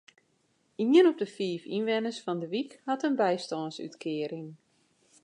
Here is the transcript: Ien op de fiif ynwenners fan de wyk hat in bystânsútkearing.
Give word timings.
Ien 0.83 1.07
op 1.11 1.17
de 1.21 1.29
fiif 1.35 1.63
ynwenners 1.75 2.19
fan 2.25 2.39
de 2.41 2.47
wyk 2.53 2.71
hat 2.87 3.05
in 3.07 3.15
bystânsútkearing. 3.21 4.49